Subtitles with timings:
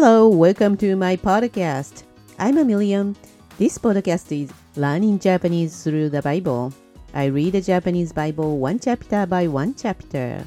[0.00, 2.04] Hello, welcome to my podcast.
[2.38, 3.16] I'm Million.
[3.58, 6.72] This podcast is learning Japanese through the Bible.
[7.12, 10.44] I read the Japanese Bible one chapter by one chapter.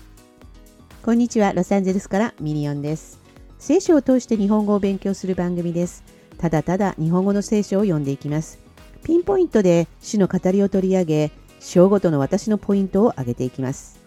[1.04, 3.20] こんにちは、ロサンゼルスからミリオンです。
[3.60, 6.06] 聖書を通して日本語を勉強する番組です。
[6.38, 8.58] ただただ日本語の聖書を読んでいきます。
[9.04, 14.00] ピンポイントで主の語りを取り上げ、章ごとの私のポイントを挙げていきます。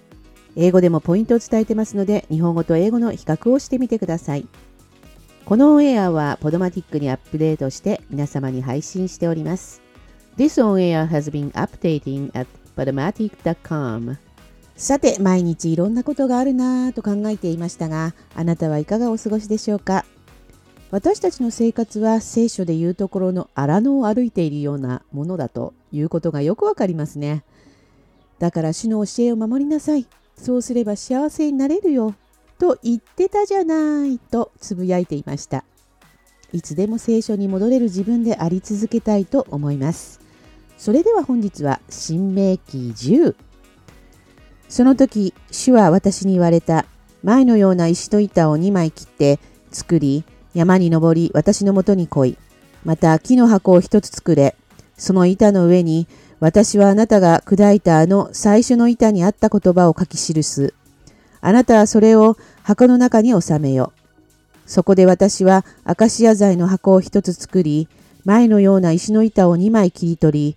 [0.56, 4.48] 英語でもポイントを伝えてますので、日本語と英語の比較をしてみてください。
[5.44, 9.82] このオンエアはポドマティックにアップデートして皆様に配信しております。
[10.38, 14.16] This on air has been updating at podomatic.com
[14.74, 20.06] さて、毎日いろんなことがあるなぁと考えていましたが、あなたはいかがお過ごしでしょうか？
[20.90, 27.44] 私たちの生活は聖書でいうところの荒野を歩いているようなものだということがよくわかりますね。
[28.38, 30.06] だから主の教えを守りなさい。
[30.38, 32.14] そうすれば幸せになれるよ。
[32.58, 35.64] と言ってたじゃないとつぶやいていました。
[36.52, 40.20] いつでも聖書に戻れる自分であり続けたいと思います。
[40.78, 43.34] それでは本日は新明記10。
[44.68, 46.86] その時、主は私に言われた。
[47.22, 52.38] 前のような石と板を2枚切って作り、山に登り私のもとに来い。
[52.84, 54.56] また木の箱を一つ作れ。
[54.96, 56.06] その板の上に
[56.38, 60.74] 私はあなたが砕いたあの最初の板にあった言葉を書き記す。
[61.46, 63.92] あなたはそれを箱の中に収めよ。
[64.64, 67.86] そこで私はアカシア材の箱を一つ作り、
[68.24, 70.56] 前のような石の板を二枚切り取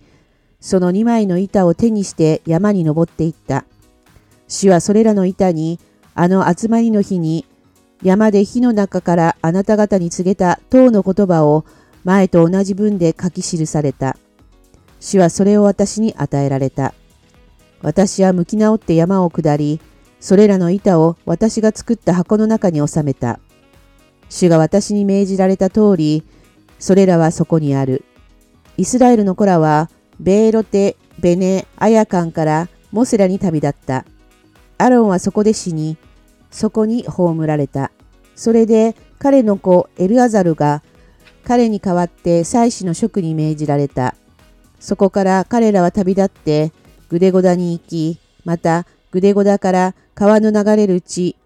[0.60, 3.66] その二枚の板を手にして山に登っていった。
[4.48, 5.78] 主はそれらの板に、
[6.14, 7.44] あの集まりの日に、
[8.02, 11.66] 山で火の中からあなた方に告げた塔の言葉を
[12.02, 14.16] 前と同じ文で書き記された。
[15.00, 16.94] 主はそれを私に与えられた。
[17.82, 19.82] 私は向き直って山を下り、
[20.20, 23.40] それらの板を私が作った箱の中に収めた。
[24.28, 26.24] 主が私に命じられた通り、
[26.78, 28.04] それらはそこにある。
[28.76, 34.04] イスラエルの子らは、ベーロテ、ベネ、アヤカンからモセラに旅立った。
[34.78, 35.96] アロンはそこで死に、
[36.50, 37.90] そこに葬られた。
[38.34, 40.82] それで彼の子エルアザルが
[41.44, 44.14] 彼に代わって祭司の職に命じられた。
[44.78, 46.72] そこから彼らは旅立って
[47.08, 51.36] グデゴダに行き、またグデゴダから川の流れる地、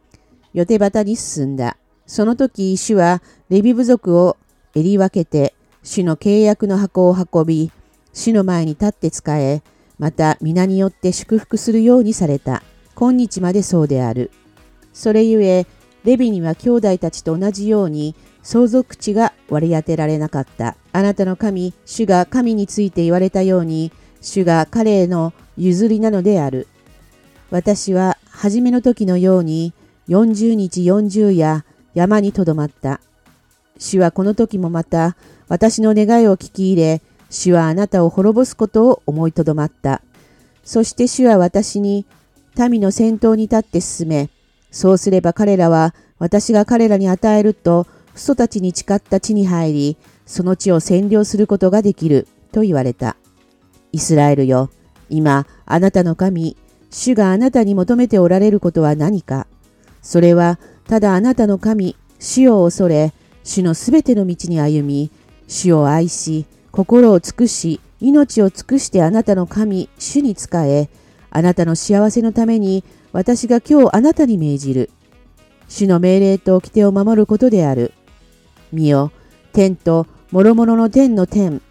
[0.55, 1.77] ヨテバタに進んだ。
[2.07, 4.39] その時、主はレビ部族を
[4.75, 5.53] 襟分けて、
[5.83, 7.71] 主の契約の箱を運び、
[8.15, 9.61] 主の前に立って仕え、
[9.99, 12.63] また皆によって祝福するようにされた。
[12.95, 14.31] 今日までそうである。
[14.95, 15.67] それゆえ、
[16.05, 20.77] レビには兄弟たちと同じように相続地が割り当てられなかった。
[20.93, 26.69] あなたの神、主が神について言われたように、主が彼への譲りなのである。
[27.51, 28.12] 私は
[28.43, 29.73] 初めの時のように
[30.09, 31.65] 40日40夜
[31.95, 33.01] 山にとどまった。
[33.79, 35.17] 主はこの時もまた
[35.47, 40.03] 私の願いを聞き入れ、主はあなたを滅ぼすことを思いとどまった。
[40.65, 42.05] そして主は私に
[42.69, 44.29] 民の先頭に立って進め、
[44.73, 47.87] そうすれば彼らは私が彼らに与えると
[48.17, 53.15] 父祖たちに誓った地に入り、その地を占領することができる、と言われた。
[53.93, 54.69] イスラエルよ、
[55.09, 56.57] 今、あなたの神、
[56.93, 59.47] 主があなたに求めておられることは何か。
[60.03, 63.15] それは、ただあなたの神、主を恐れ、
[63.45, 65.11] 主のすべての道に歩み、
[65.49, 70.91] 主を愛し、心を尽くし、命を尽くしてあなたの神、主に仕え、
[71.31, 74.91] あなたの幸せのために、私が今日あなたに命じる。
[75.69, 77.93] 主の命令と掟を守ることである。
[78.71, 79.13] 見よ、
[79.55, 81.63] 天と諸々の天の天、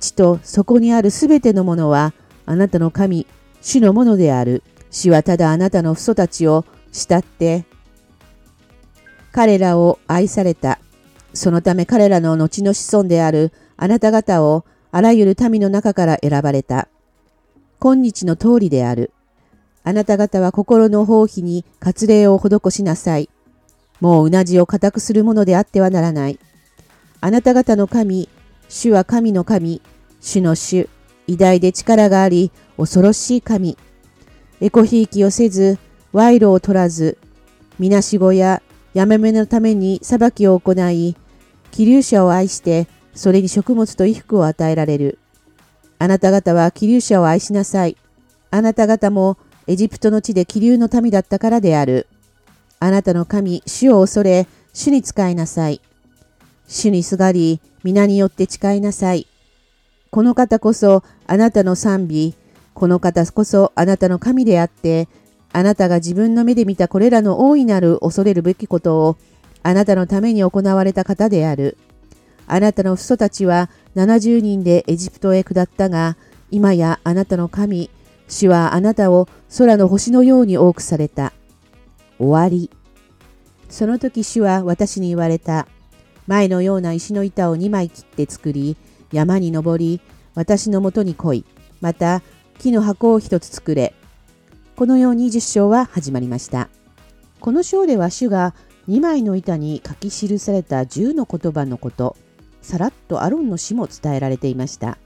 [0.00, 2.12] 地とそこにあるすべてのものは、
[2.44, 3.26] あなたの神、
[3.62, 4.62] 主のものである。
[4.90, 7.64] 主はただあなたの父祖たちを慕って、
[9.32, 10.78] 彼らを愛された。
[11.34, 16.88] そのため彼らの後の子孫であるあなた方をあらゆる民の中から選ばれた。
[17.78, 19.12] 今日の通りである。
[19.84, 23.28] あなた方は心の放棄に割礼を施しなさい。
[24.00, 26.38] もううなじを固くするものであってはならない。
[27.20, 28.28] あなた方の神、
[28.68, 29.82] 主は神の神、
[30.20, 30.88] 主の主、
[31.26, 33.76] 偉大で力があり、恐ろしい神。
[34.60, 35.78] エコひいきをせず、
[36.12, 37.18] 賄賂を取らず、
[37.78, 38.62] みなしごや
[38.94, 41.16] やめめのために裁きを行い、
[41.70, 45.18] 気流者を愛して、それに食物と衣服を与えられる。
[45.98, 47.96] あなた方は気流者を愛しなさい。
[48.50, 49.36] あなた方も
[49.66, 52.06] エジプトの地で気流の民だったからである。
[52.78, 55.80] あなたの神、主を恐れ、主に仕えなさい。
[56.68, 59.26] 主にすがり、皆によって誓いなさい。
[60.16, 62.34] この方こそあなたの賛美、
[62.72, 65.08] この方こそあなたの神であって、
[65.52, 69.18] あなたが自分の目で見たこれらの大いなる恐れるべきことを
[69.62, 71.76] あなたのために行われた方である。
[72.46, 76.16] あなたの父祖たちは70人でエジプトへ下ったが、
[76.50, 77.90] 今やあなたの神、
[78.26, 79.28] 主はあなたを
[79.58, 81.34] 空の星のように多くされた。
[82.18, 82.70] 終わり。
[83.68, 85.68] その時主は私に言われた。
[86.26, 88.78] 前のような石の板を2枚切って作り、
[89.12, 90.00] 山に登り、
[90.34, 91.44] 私のもとに来い。
[91.80, 92.22] また、
[92.58, 93.94] 木の箱を一つ作れ。
[94.76, 96.68] このように10章は始まりました。
[97.40, 98.54] この章では主が
[98.88, 102.16] 2枚の板に書き記された10の言葉のこと、
[102.62, 104.98] さらっとアロンの死も伝えられていました。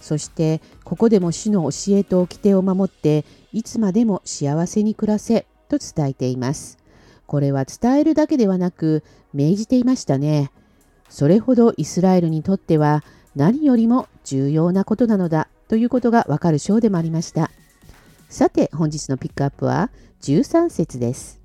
[0.00, 6.78] そしてここでも主の教えと掟を守っていつまでも幸せに暮らせと伝えています。
[7.26, 9.02] これは伝えるだけではなく
[9.32, 10.50] 命じていましたね。
[11.08, 13.02] それほどイスラエルにとっては
[13.36, 17.50] 何よりも重要なことなのだということがわかる章でもありました。
[18.30, 19.90] さて本日のピックアップは
[20.22, 21.38] 13節です。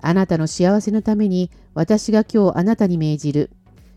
[0.00, 3.50] あなたの幸せのために私が今日あなたに命じる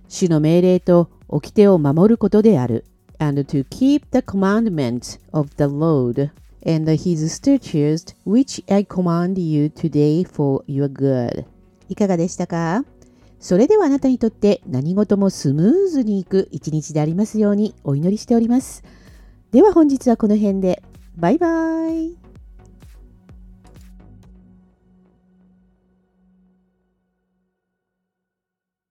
[0.09, 2.85] 主の命令と掟を守ることである。
[3.19, 6.31] and to keep the commandment of the Lord
[6.65, 11.45] and his statutes which I command you today for your good.
[11.87, 12.83] いかがでしたか？
[13.41, 18.83] それではあなたにとって何事もスムーズにいく一日でありますようにお祈りしております。
[19.51, 20.83] では本日はこの辺で。
[21.17, 22.30] バイバイ。